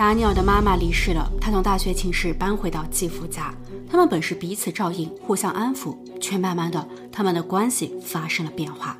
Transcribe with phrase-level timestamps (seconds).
[0.00, 3.52] 达尼尔的妈妈离世了，他从大学寝室搬回到继父家。
[3.86, 8.96] 他们本是彼此照应、互相安抚，却慢慢的，他们的关系发生了变化。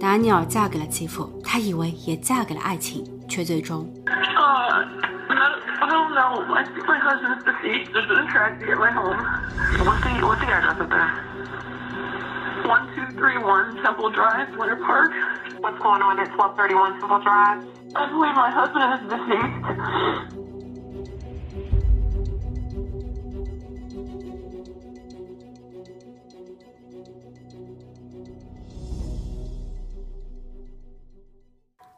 [0.00, 3.86] 达尼尔嫁给了继父，他以为也嫁给了爱情，却最终。
[4.06, 4.86] Uh,
[5.82, 6.40] I don't know.
[6.54, 7.92] I think my husband's deceased.
[7.92, 9.20] There's been a tragedy at my home.
[9.84, 11.12] What's the, what's the address up there?
[12.64, 15.12] 1231 Temple Drive, Winter Park.
[15.60, 17.60] What's going on at 1231 Temple Drive?
[17.96, 19.62] I believe my husband is deceased.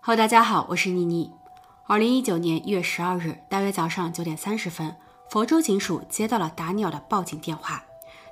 [0.03, 1.31] 哈喽，大家好，我是妮妮。
[1.87, 4.95] 二零一九年一月十二日，大约早上九点三十分，
[5.31, 7.83] 佛州警署接到了达尼尔的报警电话。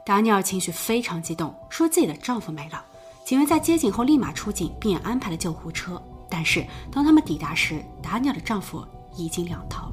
[0.04, 2.84] 达尼尔情绪非常激动，说自己的丈夫没了。
[3.24, 6.00] 警员在接警后立马出警，并安排了救护车。
[6.28, 8.84] 但是当他们抵达时，达尼尔的丈夫
[9.16, 9.92] 已经两头。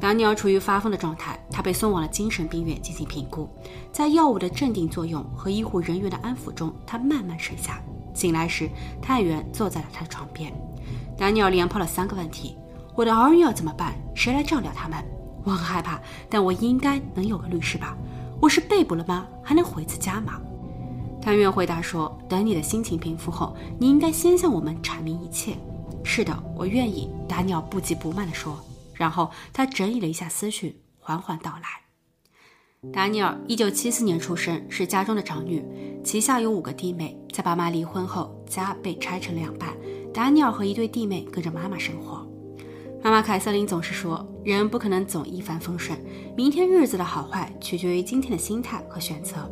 [0.00, 3.48] 达尼尔处于发疯的状态，他被送往了精神病院进行评估。
[3.92, 7.80] 在药物的镇定作用和医护人员的安抚中，他慢慢睡下。
[8.12, 8.68] 醒来时，
[9.00, 10.52] 探员坐在了他的床边。
[11.16, 12.56] 达尼尔连抛了三个问题：
[12.94, 13.94] 我的儿女要怎么办？
[14.14, 15.02] 谁来照料他们？
[15.42, 17.96] 我很害怕，但我应该能有个律师吧？
[18.40, 19.26] 我是被捕了吗？
[19.42, 20.40] 还能回次家吗？
[21.24, 25.56] 探员回答说：“等你的心情平复后，你应该先向我们阐明一切。”
[26.04, 27.08] 是的，我愿意。
[27.26, 28.62] 达尼尔不急不慢地说。
[28.92, 32.90] 然后他整理了一下思绪，缓缓道来。
[32.92, 35.64] 达尼尔一九七四年出生，是家中的长女，
[36.04, 37.18] 旗下有五个弟妹。
[37.32, 39.74] 在爸妈离婚后，家被拆成两半，
[40.12, 42.28] 达尼尔和一对弟妹跟着妈妈生活。
[43.02, 45.98] 妈妈凯瑟琳总是说，人不可能总一帆风顺，
[46.36, 49.50] 明天日子的好坏取决于今天的心态和选择。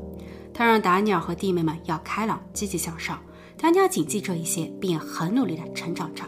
[0.55, 3.19] 他让达尼尔和弟妹们要开朗、积极向上。
[3.57, 6.25] 达尼尔谨记这一些，并很努力地成长着。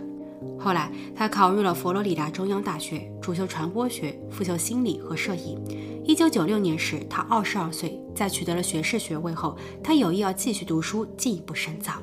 [0.58, 5.60] 后来，他考入了佛罗里达中央大学，主修传播学，副修心理和摄影。
[6.04, 11.94] 一九九六年时，他二十二岁，在取得了学士学位后，他有意要继续读书，进一步深造。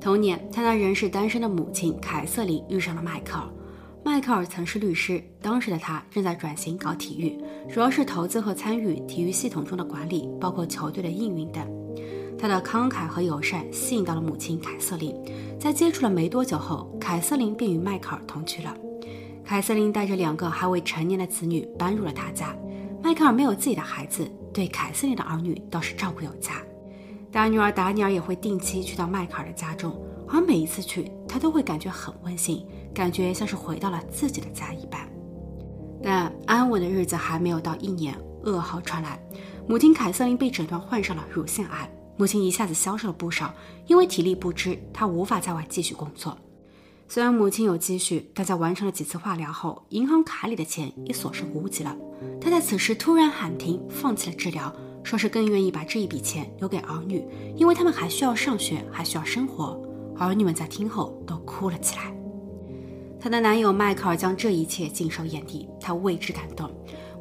[0.00, 3.48] 同年，他那仍是单身的母亲凯瑟琳遇上了迈克尔。
[4.06, 7.36] 迈克尔曾是律师，当时的他正在转型搞体育，
[7.68, 11.68] 主要是投资和参与体育系统中的管理，包括球队的运营等。
[12.38, 15.12] 他的慷慨和友善吸引到了母亲凯瑟琳，
[15.58, 18.72] 在接触了没多久后，凯瑟琳便与迈克尔同居了。
[19.44, 22.56] 凯瑟琳带着两个还未成年的子女搬入了他家。
[23.02, 24.24] 迈克尔没有自己的孩子，
[24.54, 26.52] 对凯瑟琳的儿女倒是照顾有加。
[27.32, 32.64] 大女儿达尼尔也会定期去到迈克尔的家中，而每一次去，他都会感觉很温馨，
[32.94, 35.06] 感觉像是回到了自己的家一般。
[36.02, 39.20] 但安稳的日子还没有到一年，噩耗传来，
[39.68, 41.92] 母亲凯瑟琳被诊断患上了乳腺癌。
[42.16, 43.52] 母亲一下子消瘦了不少，
[43.86, 46.38] 因为体力不支，她无法在外继续工作。
[47.06, 51.94] 虽然母亲有积蓄，但在完成了几次化疗后，银行卡里的钱也所剩无几了。
[52.40, 57.22] 她在此时突然喊停，放弃了治疗，说是更愿意把这一笔钱留给儿女，
[57.56, 59.78] 因为他们还需要上学，还需要生活。
[60.24, 62.14] 儿女们在听后都哭了起来。
[63.20, 66.70] 她的男友迈克尔将这一切尽收眼底，他为之感动。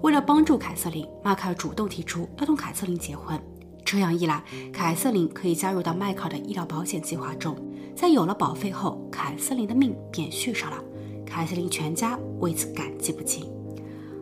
[0.02, 3.40] 为了帮助凯瑟琳，迈克尔主动提出要同凯瑟琳结婚。
[3.84, 7.56] 这样一来，凯瑟琳可以加入到迈克尔的医疗保险计划中。
[7.96, 10.84] 在有了保费后，凯瑟琳的命便续上了。
[11.26, 13.50] 凯瑟琳全家为此感激不尽。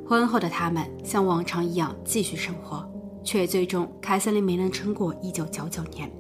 [0.08, 2.88] 婚后的他们像往常一样继续生活，
[3.24, 6.12] 却最终凯瑟琳没能撑过1999年。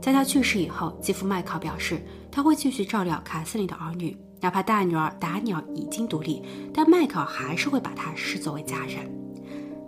[0.00, 2.00] 在他去世以后，继父迈克表示
[2.30, 9.10] 他会继续照料凯瑟琳的儿女，哪怕大女儿达尼尔已经独立，但迈克尔还是会把她视作为家人。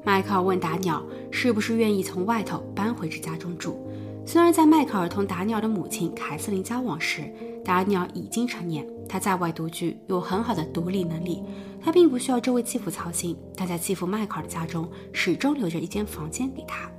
[0.05, 1.00] 迈克尔问达尼尔
[1.31, 3.78] 是不是愿意从外头搬回至家中住。
[4.27, 7.33] 虽然在迈克尔同达尼尔的母亲凯瑟琳交往时，
[7.65, 11.43] 达尼尔已经成年，他在外独居，有很好的独立能力，
[11.81, 13.37] 他并不需要这位继父操心。
[13.56, 16.91] 但在继父迈克尔的家中，始终留着一间房间给他。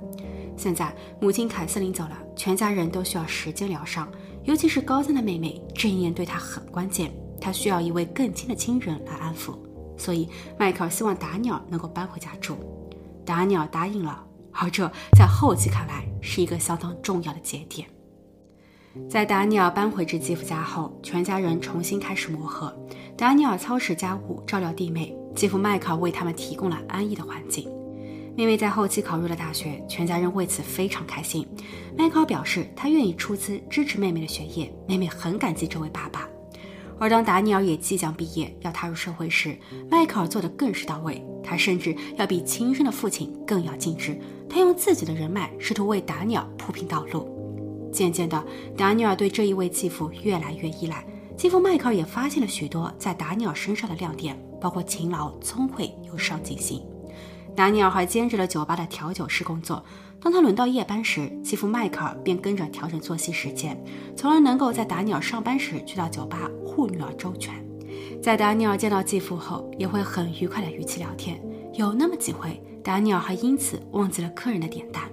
[0.56, 4.08] 现在母亲凯瑟琳走了，全家人都需要时间疗伤，
[4.44, 9.54] 尤其是高三的妹妹，这一年对她很关键，她需要一位更亲的亲人来安抚。
[9.96, 10.28] 所以
[10.58, 12.56] 迈克尔希望达尼尔能够搬回家住。
[13.24, 17.88] 达尼尔答应了，而这在后期看来是一个相当重要的节点。
[19.08, 22.72] 在达尼尔搬回至继父家后，全家人重新开始磨合。
[23.16, 27.68] 达尼尔操持家务，照料弟妹，继父迈克为他们提供了安逸的环境。
[28.36, 31.46] 妹妹在后期考入了大学，全家人为此非常开心。
[31.96, 36.28] 迈克尔表示，他愿意出资支持妹妹的学业，妹妹很感激这位爸爸。
[36.98, 39.56] 而当达尼尔也即将毕业，要踏入社会时，
[39.88, 41.24] 迈克尔做的更是到位。
[41.44, 44.18] 他甚至要比亲生的父亲更要尽职。
[44.48, 47.28] 他用自己的人脉，试图为达尼尔铺平道路。
[47.92, 48.44] 渐渐的，
[48.76, 51.04] 达尼尔对这一位继父越来越依赖。
[51.36, 56.80] 继父迈克尔也发现了许多在达尼尔身上的亮点，包括勤劳、聪慧、有上进心。
[57.56, 59.84] 达尼尔还兼职了酒吧的调酒师工作。
[60.20, 63.78] 当他轮到夜班时，继父迈克尔便跟着调整作息时间，
[64.16, 67.54] 从而能够在达尼尔上班时去到酒吧护女儿周全。
[68.22, 71.38] 在达尼尔见到继父后，也会很愉快的与其聊天。
[71.74, 75.04] 有那么几回，达尼尔还因此忘记了客人的点单。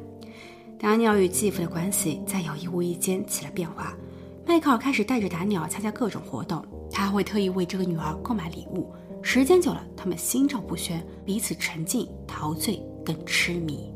[0.79, 3.93] 达尼尔与继父的关系在有意无意间起了变化。
[4.47, 8.91] 迈克尔开始带着达尼尔参加各种活动，他会特意为这个女儿购买礼物。
[9.23, 13.93] 时间久了，他们心照不宣，彼此沉浸、陶醉、更痴迷。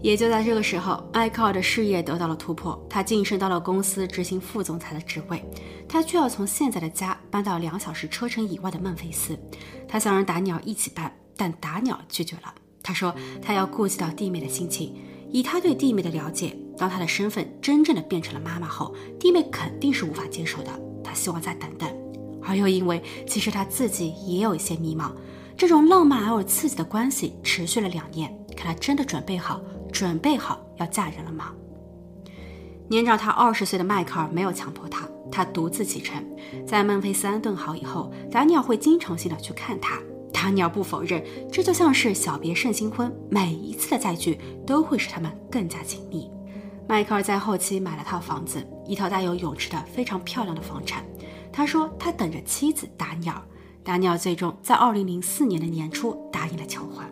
[0.00, 5.42] 也就在这个时候，艾克尔的事业得到了突破，他晋升到了公司执行副总裁的职位。
[5.88, 9.36] 他却要从现在的家搬到两小时车程以外的孟菲斯。
[9.88, 12.54] 他想让达鸟一起搬，但达鸟拒绝了。
[12.82, 14.94] 他说他要顾及到弟妹的心情。
[15.30, 20.70] 以他对弟妹的了解，当他的身份真正的变成了妈妈后，弟妹肯定是无法接受的。
[21.02, 21.90] 他希望再等等，
[22.48, 25.12] 而又因为其实他自己也有一些迷茫。
[25.56, 29.60] 这种浪漫而又刺激的关系持续了两年，可他真的准备好，
[29.92, 31.52] 准备好要嫁人了吗？
[32.88, 36.24] 年长他二十岁的迈克尔没有强迫他，他独自启程。
[36.66, 39.98] 在孟菲斯安顿好以后，达尼尔会经常性的去看他。
[40.32, 46.30] 达尼尔不否认，这就像是小别胜新婚，每一次的再聚都会使他们更加亲密。
[46.86, 51.04] 迈克尔在后期买了套房子，一套带有泳池的非常漂亮的房产。
[51.52, 53.40] 他说他等着妻子达尼尔。
[53.82, 57.06] 达尼尔最终在二零零四年的年初答应了求婚。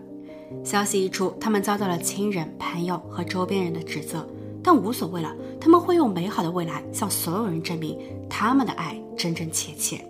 [0.65, 4.29] 消息一出，他们遭到了亲人、朋友和周边人的指责，
[4.63, 5.35] 但无所谓了。
[5.61, 7.99] 他们会用美好的未来向所有人证明
[8.29, 10.05] 他们的爱真真切切。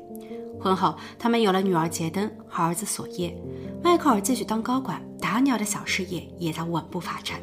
[0.61, 3.35] 婚后，他们有了女儿杰登和儿子索耶。
[3.83, 7.41] 迈克尔继续当高管，达尼尔的小事业也在稳步发展。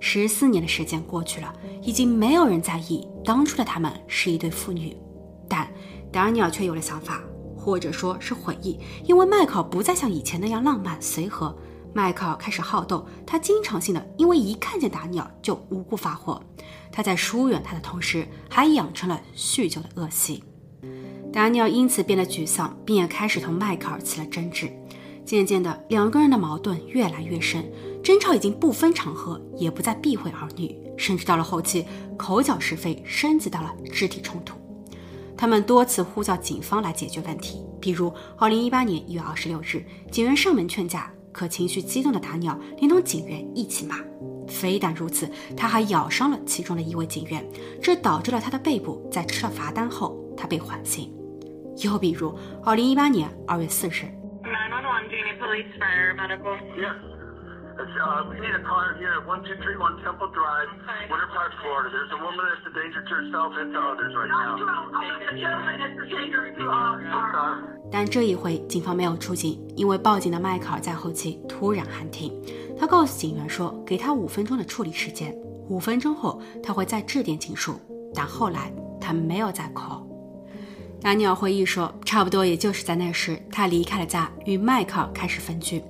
[0.00, 4.96] 十四年的时间过去了，已经没有人在意当初的他们是一对父女，
[5.46, 5.70] 但
[6.12, 7.22] 达尼尔却有了想法，
[7.56, 11.56] 或者说是悔意，因为迈克尔不再像以前那样浪漫随和。
[11.92, 16.40] 迈克尔开始好斗，他经常性的因为一看见达尼尔就无故发火。
[16.92, 20.42] 他在疏远他的同时，还养成了酗酒的恶习。
[21.32, 24.70] 达尼尔因此变得沮丧，并也开始同迈克尔起了争执。
[25.24, 27.64] 渐渐的，两个人的矛盾越来越深，
[28.02, 31.84] 争吵已经不分场合，也不再避讳儿女，甚至到了后期，
[32.16, 34.59] 口角是非升级到了肢体冲突。
[35.40, 43.96] 他们多次呼叫警方来解决问题，比如2018年1月26日，警员上门劝架，可情绪激动的达鸟连同警员一起骂。
[44.46, 45.26] 非但如此，
[45.56, 47.42] 他还咬伤了其中的一位警员，
[47.82, 51.10] 这导致了他的背部在吃了罚单后，他被缓刑。
[51.82, 54.12] 又比如，二零一八年二月四日。
[57.88, 61.08] Uh, we need a car here at 1231 Temple Drive, Okay.
[61.08, 61.88] Winter Park, Florida.
[61.88, 64.58] There's a woman that's a danger to herself and to others right now.
[65.38, 67.56] gentleman is a danger to our, Uh,
[67.92, 72.32] 但这一回，警方没有出警，因为报警的迈克尔在后期突然喊停。
[72.78, 75.34] 他告诉警员说，给他五分钟的处理时间，
[75.68, 77.80] 五分钟后他会再致电警署。
[78.14, 80.04] 但后来他没有再 call。
[81.02, 85.82] 达尼尔回忆说，差不多也就是在那时，他离开了家，与迈克尔开始分居。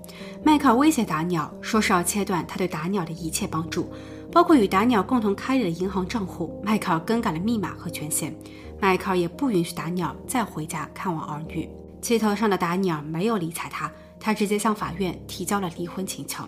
[0.45, 3.93] 迈克尔威胁达尼尔，说是要切断他对达尼尔的一切帮助，
[4.31, 6.61] 包括与达尼尔共同开立的银行账户。
[6.63, 8.33] 迈克尔更改了密码和权限，
[8.81, 11.69] 迈克尔也不允许达尼尔再回家看望儿女。
[12.01, 13.91] 气头上的达尼尔没有理睬他，
[14.21, 16.45] 他直接向法院提交了离婚请求。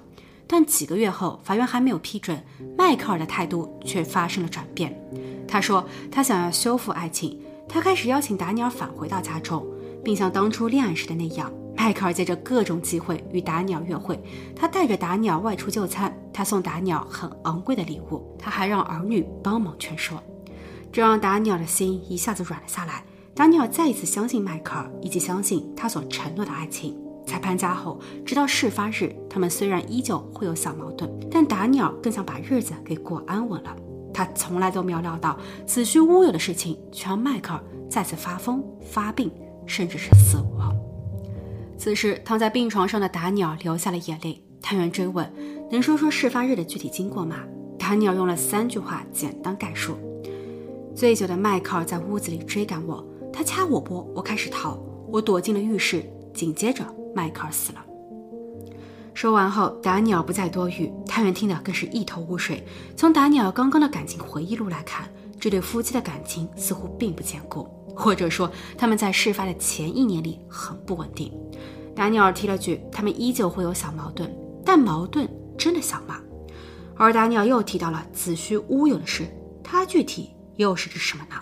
[0.47, 2.41] 但几个月后，法院还没有批准，
[2.79, 4.97] 迈克尔的态度却发生了转变。
[5.49, 7.37] 他说他想要修复爱情。
[7.73, 9.67] 他开始邀请达尼尔返回到家中，
[10.05, 14.23] 并像当初恋爱时的那样，迈克尔借着各种机会与达尼尔约会。
[14.55, 20.23] 他带着达尼尔外出就餐，他送达尼尔很昂贵的礼物，他还让儿女帮忙劝说，
[20.93, 23.03] 这让达尼尔的心一下子软了下来。
[23.35, 26.95] 达尼尔再一次相信迈克尔，以及相信他所承诺的爱情。
[27.25, 33.75] 在搬家后，直到事发日，他们虽然依旧会有小矛盾，但达尼尔更想把日子给过安稳了。
[34.13, 39.31] 他从来都没有料到子虚乌有的事情，却让迈克尔再次发疯、发病，
[39.67, 40.75] 甚至是死亡。
[41.79, 44.43] 此时，躺在病床上的达尼尔流下了眼泪。
[44.61, 45.29] 探员追问
[45.71, 47.41] ：“能说说事发日的具体经过吗？”
[47.77, 49.97] 达尼尔用了三句话简单概述：
[50.95, 54.79] 醉酒的迈克尔在屋子里追赶我，他掐我脖，我开始逃，
[55.09, 57.85] 我躲进了浴室，紧接着迈克尔死了。
[59.15, 62.67] 说完后，达尼尔不再多语，探员听得更是一头雾水。
[62.97, 71.33] 从达尼尔刚刚的感情回忆录来看，这对夫妻的感情似乎并不坚固，或者说他们在事发的前一年里很不稳定。
[71.95, 75.29] 达尼尔提了句，他们依旧会有小矛盾，但矛盾
[75.59, 76.19] 真的小吗？
[76.97, 79.27] 而达尼尔又提到了子虚乌有的事，
[79.63, 81.37] 他具体又是指什么呢？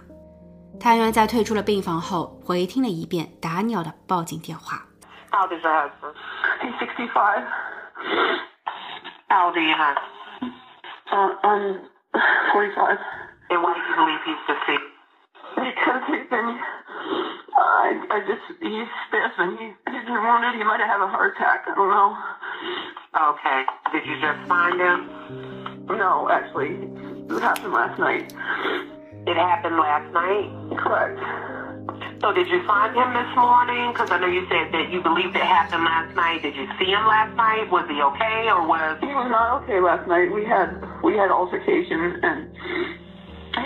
[0.81, 4.85] 探员在退出了病房后，回听了一遍达尼尔的报警电话。
[5.31, 6.07] 到底是儿子
[6.62, 7.45] He's 65.
[9.29, 9.97] How old are you, hon?
[11.11, 11.81] Uh, I'm
[12.52, 12.99] 45.
[13.50, 14.93] And why do you believe he's deceased?
[15.57, 16.50] Because he's been,
[17.57, 20.55] I, I just, he's stiff and he, he's been wounded.
[20.55, 21.64] He might have had a heart attack.
[21.67, 22.17] I don't know.
[23.35, 23.64] Okay.
[23.93, 25.09] Did you just find him?
[25.97, 26.76] No, actually,
[27.35, 28.33] it happened last night.
[29.26, 30.79] It happened last night.
[30.79, 31.19] Correct.
[32.20, 33.92] So did you find him this morning?
[33.92, 36.42] Because I know you said that you believed it happened last night.
[36.42, 37.70] Did you see him last night?
[37.70, 40.30] Was he okay or was He was not okay last night.
[40.32, 40.70] We had,
[41.02, 42.50] we had altercation and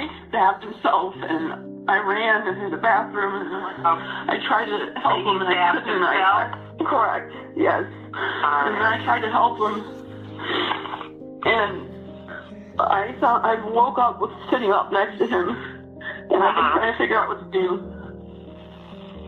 [0.01, 3.87] he stabbed himself and I ran into the bathroom and
[4.31, 6.03] I tried to help He him and I couldn't.
[6.03, 6.81] I, himself?
[6.81, 7.29] I, correct.
[7.57, 7.85] Yes.
[7.85, 9.75] And then I tried to help him,
[11.45, 11.91] and
[12.81, 16.79] I thought I woke up with sitting up next to him, and I've been Uh-huh.
[16.79, 17.94] trying to figure out what to do.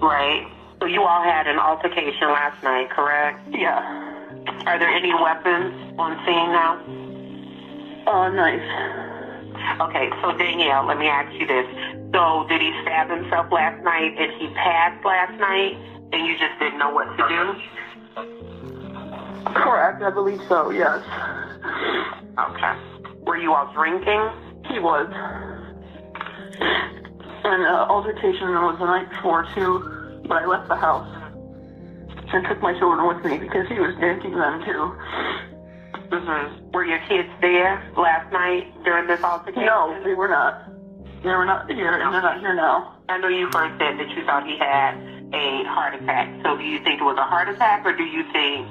[0.00, 0.46] Right?
[0.80, 3.40] So you all had an altercation last night, correct?
[3.50, 3.80] Yeah.
[4.66, 6.76] Are there any weapons on scene now?
[8.06, 8.62] Uh, knife.
[9.80, 11.66] Okay, so Danielle, let me ask you this.
[12.12, 15.74] So did he stab himself last night Did he pass last night
[16.12, 17.54] and you just didn't know what to do?
[19.54, 20.02] Correct.
[20.02, 20.70] I believe so.
[20.70, 21.02] Yes.
[22.38, 22.74] Okay.
[23.22, 24.30] Were you all drinking?
[24.70, 25.08] He was.
[27.46, 31.06] And uh, altercation was the night before too, but I left the house
[32.34, 34.82] and took my children with me because he was drinking them too.
[36.10, 36.70] Mm-hmm.
[36.72, 39.64] Were your kids there last night during this altercation?
[39.64, 40.66] No, they were not.
[41.22, 42.98] They were not here, and they're not here now.
[43.08, 44.98] I know you first said that you thought he had
[45.32, 46.26] a heart attack.
[46.42, 48.66] So do you think it was a heart attack or do you think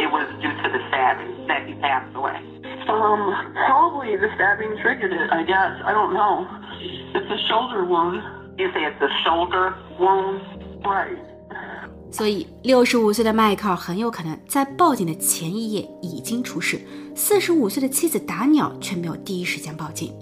[0.00, 2.40] it was due to the stabbing that he passed away?
[2.88, 5.80] Um, probably the stabbing triggered it, I guess.
[5.84, 6.48] I don't know.
[7.14, 8.20] It's a shoulder wound.
[8.56, 10.40] You say it's a shoulder wound?
[10.82, 11.18] Right.
[12.10, 16.80] 所以，六十五岁的迈克尔很有可能在报警的前一夜已经出事。
[17.14, 20.12] 四十五岁的妻子达鸟却没有第一时间报警。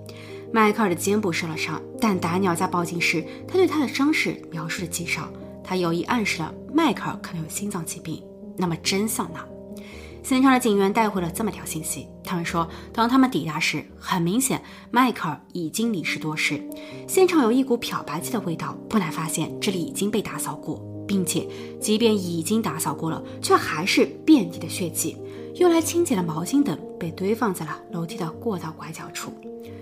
[0.52, 5.28] 迈克尔的肩部受了伤，但达鸟在报警时，他对他的伤势描述的极少。
[5.64, 8.22] 他有意暗示了迈克尔可能有心脏疾病。
[8.56, 9.40] 那么真相呢？
[10.22, 16.62] 现场的警员带回了这么条信息，他们说，当他们抵达时，很明显迈克尔已经离世多时，
[17.08, 20.89] 现场有一股漂白剂的味道，不难发现这里已经被打扫过。
[21.10, 21.44] 并且，
[21.80, 25.16] 即便已经打扫过了，却还是遍地的血迹。
[25.56, 29.32] 用来清洁的毛巾等被堆放在了楼梯的过道拐角处。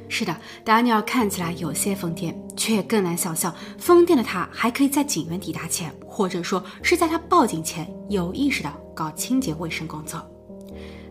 [0.09, 10.27] 是的，达尼尔看起来有些疯癫，却更难想象，疯癫的他还可以在警员抵达前，或者说是在他报警前，有意识的搞清洁卫生工作。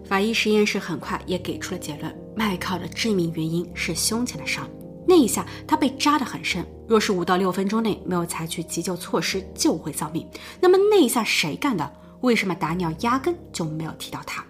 [0.04, 4.68] 法医实验室很快也给出了结论：迈克尔的致命原因是胸前的伤。
[5.08, 10.28] 那一下他被扎得很深，若是五到六分钟内没有采取急救措施，就会丧命。
[10.60, 11.92] 那么那一下谁干的？
[12.22, 14.44] 为什么达尼尔压根就没有提到他？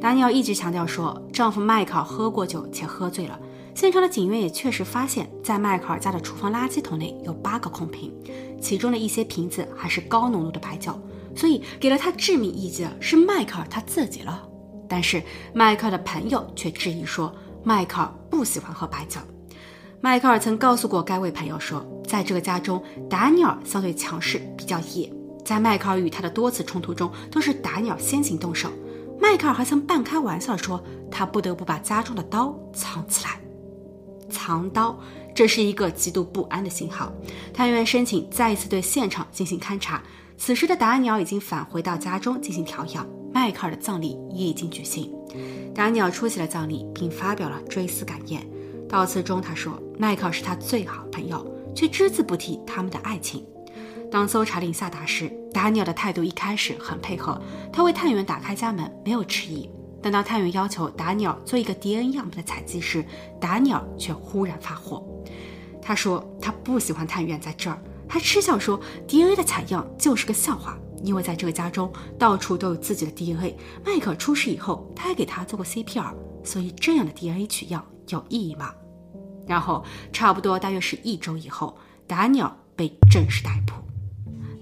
[0.00, 3.38] 达尼尔一直强调说，丈夫迈克尔喝过酒且喝醉了。
[3.74, 8.12] 现场的警员也确实发现，在迈克尔家的厨房垃圾桶内有八个空瓶，
[8.60, 10.98] 其中的一些瓶子还是高浓度的白酒，
[11.34, 14.48] 所以给了他致命一击的是迈克尔他自己了。
[14.88, 19.20] 但是迈克尔的朋友却质疑说，迈克尔不喜欢喝白酒。
[20.06, 25.12] 迈克尔曾告诉过该位朋友说，在这个家中，达尼尔相对强势，比较野。
[25.44, 28.70] 在迈克尔与他的多次冲突中，都是达尼尔先行动手。
[29.20, 33.40] 迈克尔还曾半开玩笑地说，他不得不把家中的刀藏起来。
[34.30, 34.96] 藏刀，
[35.34, 37.12] 这是一个极度不安的信号。
[37.52, 40.00] 探员申请再一次对现场进行勘查。
[40.38, 45.12] 此时的达尼尔已经返回到家中进行调养，迈克尔的葬礼也已经举行。
[45.74, 48.46] 达尼尔出席了葬礼，并发表了追思感言。
[48.88, 53.44] 悼词中，他说：“迈克是他最好朋友，却只字不提他们的爱情。”
[54.10, 57.40] 当搜查令下达时，达尼尔的态度一开始很配合，
[57.72, 59.68] 他为探员打开家门，没有迟疑。
[60.00, 63.04] 但当探员要求达尼尔做一个 DNA 样本的采集时，
[63.40, 65.04] 达尼尔却忽然发火。
[65.82, 73.56] 他说他不喜欢探员在这儿，还嗤笑说 DNA 的采样就是个笑话，因为在这个家中到处都有自己的 DNA。
[73.84, 76.12] 迈克出事以后，他还给他做过 CPR，
[76.44, 78.72] 所以这样的 DNA 取样有意义吗？
[79.46, 83.74] 然后差不多大约是一周以后，达尼尔被正式逮捕。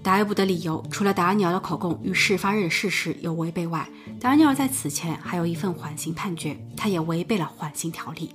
[0.03, 8.29] 逮捕的理由除了达尼尔的口供与事发日的事实有违背外，达尼尔在此前还有一份缓刑判决，他也违背了缓刑条例。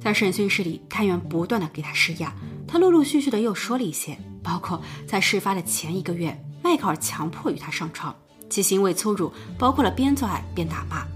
[0.00, 2.32] 在审讯室里，探员不断的给他施压，
[2.66, 8.14] 他陆陆续续的又说了一些，包括在事发的前一个月，迈克尔强迫与他上床，
[8.48, 11.06] 其行为粗鲁，包括了边做爱边打骂。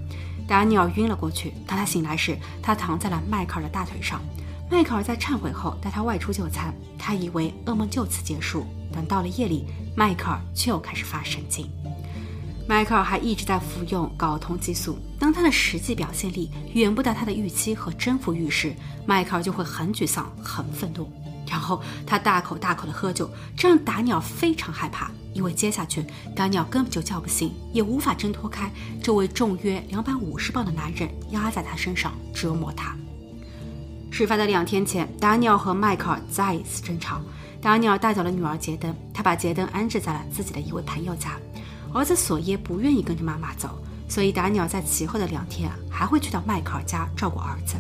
[0.49, 4.21] 达尼尔晕了过去，当他醒来时，他躺在了迈克尔的大腿上。
[4.71, 8.67] 迈克尔在忏悔后带他外出就餐，他以为噩梦就此结束。
[8.91, 11.71] 等到了夜里，迈克尔却又开始发神经。
[12.67, 18.75] 迈克尔还一直在服用睾酮激素，当他的实际表现力远不达他的预期和征服欲时，
[19.07, 21.11] 迈克尔就会很沮丧、很愤怒，
[21.49, 26.05] 然后他大口大口的喝酒，这让达鸟非常害怕，因为接下去
[26.37, 28.71] 达鸟根本就叫不醒，也无法挣脱开
[29.03, 32.95] 这位重约两百五十磅的男人压在他身上折磨他。
[34.11, 37.21] 事发的两天前，达尼尔和迈克尔再一次争吵。
[37.61, 41.33] 达尼尔带走了女儿杰登，他把杰登安置在了自己的一位朋友家。
[41.93, 43.71] 儿子索耶不愿意跟着妈妈走，
[44.09, 47.77] 所以达尼尔在其后的两天还会去到迈克尔家照顾儿子。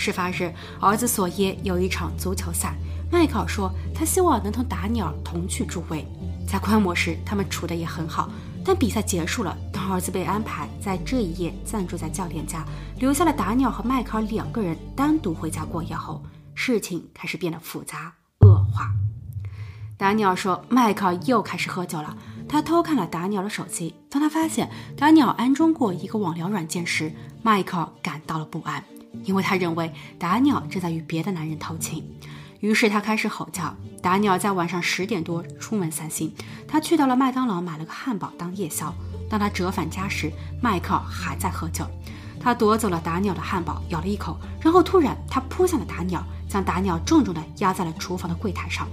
[0.00, 2.74] 事发日，儿子索耶有一场足球赛，
[3.12, 6.02] 迈克尔说他希望能同达尼尔同去助威。
[6.48, 8.30] 在观摩时，他们处的也很好。
[8.64, 12.64] 但比赛结束了，当儿子被安排在这一夜暂住在教练家，
[12.98, 16.22] 留下了达尼尔和迈克尔两个人单独回家过夜后，
[16.54, 18.90] 事情开始变得复杂恶化。
[19.98, 22.16] 达尼尔说，迈克尔又开始喝酒了。
[22.48, 28.82] 他偷看了达尼尔的手机，当他发现达尼尔安装过一个网聊软件时，迈克尔感到了不安，
[29.24, 32.04] 因为他认为达尼尔正在与别的男人偷情。
[32.60, 33.74] 于是他开始吼叫。
[34.02, 36.34] 达尼尔在晚上十点多出门散心，
[36.66, 38.94] 他去到了麦当劳买了个汉堡当夜宵。
[39.28, 41.86] 当他折返家时，迈克尔还在喝酒。
[42.40, 48.88] 他夺走了达尼尔的汉堡，咬了一口，然后突然他扑向了达尼尔，将达尼尔重重地压在了厨房的柜台上。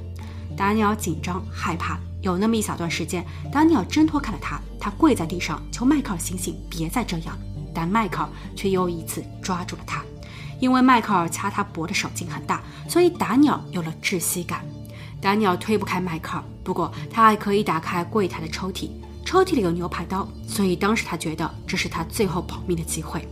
[0.58, 7.38] 达尼尔紧张害怕，有那么一小段时间，达尼尔挣脱开了他，他跪在地上求迈克尔醒醒，别再这样。
[7.78, 10.04] 但迈克尔却又一次抓住了他。
[10.60, 14.66] 因为迈克尔掐他脖的手劲很大，所以达鸟有了窒息感。
[15.22, 18.90] 达鸟推不开迈克尔，不过他还可以打开柜台的抽屉，
[19.24, 23.28] 抽屉里有牛排刀，所以当时他觉得这是他最后保命的机会。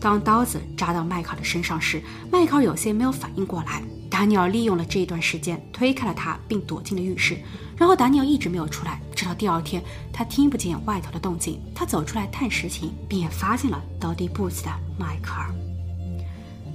[0.00, 3.82] 当刀子扎到迈克尔的身上时，迈克尔有些没有反应过来。
[4.12, 7.38] 达尼尔利用了这一段时间推开了他，并躲进了浴室。
[7.78, 15.50] 然后达尼尔一直没有出来，直到第二天，他听不见外头的动静，他走出来探实情，并也发现了倒地不起的迈克尔。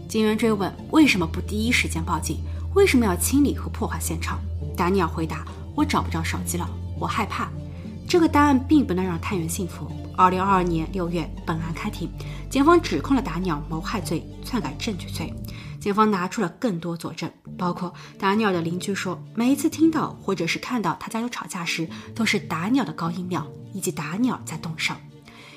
[0.09, 2.39] 警员追问为什么不第一时间报警，
[2.73, 4.39] 为什么要清理和破坏现场？
[4.75, 5.45] 达尼尔回答
[5.77, 6.67] ：“我找不着手机了，
[6.99, 7.47] 我害怕。”
[8.09, 9.87] 这个答案并不能让探员信服。
[10.15, 12.09] 二零二二年六月，本案开庭，
[12.49, 15.31] 检方指控了达尼尔谋害罪、篡改证据罪。
[15.79, 24.93] 警方拿出了更多佐证，包括达尼尔的邻居说，每一次听到或者是看到他家有吵架时，都是达尼尔的高音庙，以及达尼尔在动手。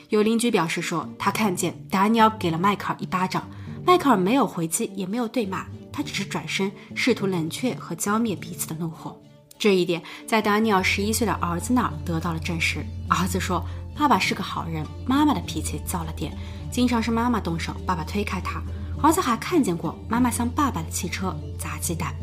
[0.08, 3.48] 有邻居表示说，他看见达尼尔给了迈克尔一巴掌。
[3.86, 9.18] 迈克尔没有回击，也没有对骂，他只是转身，试图冷却和浇灭彼此的怒火。
[9.58, 12.84] 这一点在达尼尔十一岁的儿子那儿得到了证实。
[13.08, 13.64] 儿子说
[13.96, 16.36] ：“爸爸是个好人，妈妈的脾气躁了点，
[16.70, 18.62] 经常是妈妈动手，爸爸推开他。”
[19.02, 22.14] 儿子还看见过妈妈向爸爸的汽车砸鸡蛋。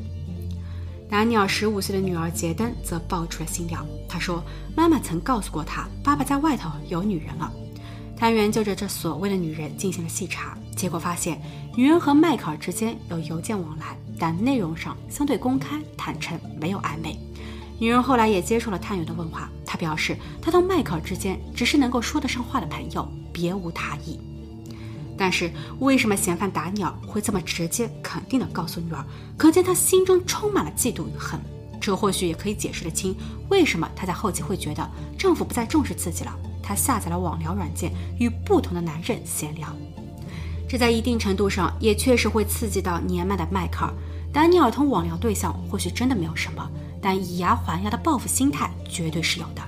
[1.10, 4.44] 达尼尔十五岁的女儿杰登则爆出了新料，她说
[4.76, 7.52] ：“妈妈曾告诉过他，爸爸在外头有女人了。”
[8.18, 11.42] 探员就着这所谓的女人进行了细查，结果发现
[11.76, 17.18] 女人和迈克尔之间有邮件往来，但内容上相对公开坦诚，没有暧昧。
[17.80, 24.20] 女人后来也接受了探员的问话，她表示她同迈克尔之间只是能够说得上话的朋友，别无他意。
[25.18, 29.04] 但是为什么嫌犯达尼尔会这么直接肯定地告诉女儿？
[29.36, 31.40] 可见他心中充满了嫉妒与恨。
[31.80, 33.16] 这或许也可以解释得清
[33.50, 36.36] 为什么她在后期会觉得丈夫不再重视自己了。
[36.62, 39.68] 她下载了网聊软件，与不同的男人闲聊，
[40.68, 43.94] 这在一定程度上也确实会刺激到年迈的迈克尔。
[44.34, 46.70] 达尼尔同网聊对象或许真的没有什么，
[47.02, 49.62] 但以牙还牙的报复心态绝对是有的。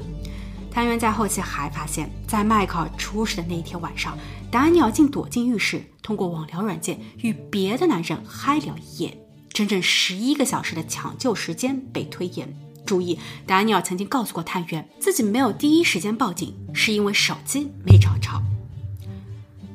[0.71, 4.17] 探员在后期还发现，在迈克尔出事的那一天晚上，
[4.51, 9.17] 达尼尔竟躲进浴室，通过网聊软件与别的男人嗨聊一夜，
[9.49, 12.53] 整整十一个小时的抢救时间被推延。
[12.85, 18.41] 注意，达尼尔曾经告诉过探员，自己没有第一时间报警，是因为手机没找着。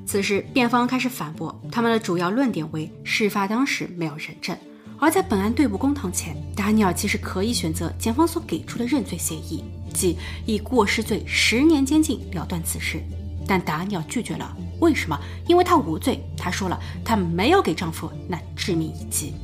[0.07, 4.57] 此时，辩方开始反驳，他们的主要论点为事发当时没有人证，
[4.99, 13.01] 而在本案对簿公堂前，达尼尔其实可以选择检方所给出的认罪协议，即以过失罪十年监禁了断此事。
[13.47, 15.19] 但达尼尔拒绝了，为什么？
[15.47, 16.23] 因为他无罪。
[16.37, 19.35] 他说了，他没有给丈夫那致命一击。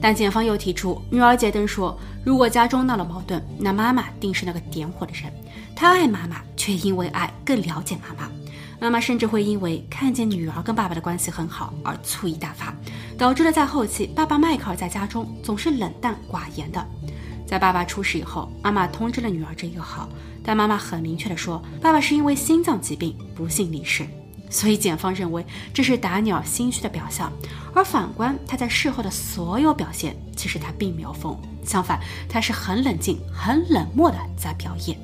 [0.00, 5.32] 但检方又提出，女儿杰登说，如果家中闹了矛盾，那妈妈定是那个点火的人。
[5.74, 8.30] 她爱妈妈，却因为爱更了解妈妈。
[8.80, 12.74] 妈妈甚至会因为看见女儿跟爸爸的关系很好而醋意大发，
[13.16, 16.86] 导致了在后期爸爸迈克尔在家中总是冷淡寡言的。
[17.46, 20.08] 在爸爸出事以后，妈妈通知了女儿这个好，
[20.42, 24.06] 但妈妈很明确的说，爸爸是因为心脏疾病不幸离世。
[24.50, 27.32] 所以检方认为这是达尼尔心虚的表象。
[27.74, 34.96] 而反观他在事后的所有表现，其实他并没有疯，相反，他是很冷静、很冷漠的在表演。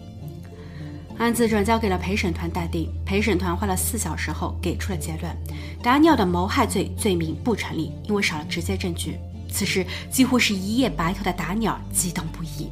[1.18, 5.36] 案子转交给了陪审团待定，陪审团花了四小时后给出了结论：
[5.82, 9.18] 达尼尔的谋害罪罪名不成立，因为少了直接证据。
[9.50, 12.68] 此时，几乎是一夜白头的达尼尔激动不已。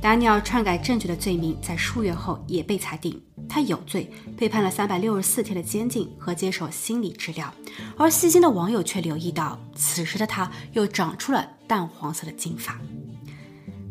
[0.00, 7.52] 达尼尔篡改证据的罪名在数月后也被裁定，他有罪，被判了三百六十四天的监禁和接受心理治疗。
[7.96, 12.78] 而细心的网友却留意到，此时的他又长出了淡黄色的金发。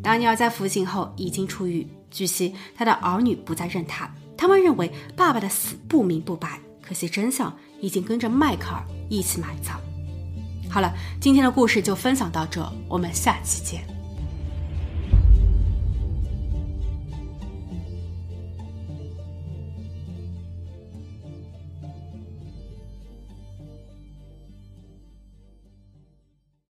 [0.02, 1.86] 达尼尔在服刑后已经出狱。
[2.12, 6.60] 据悉，他的儿女不再认他，他们认为爸爸的死不明不白。
[6.82, 9.82] 可惜真相已经跟着迈克尔一起埋葬。
[10.76, 13.95] 好了，今天的故事就分享到这，我们下期见。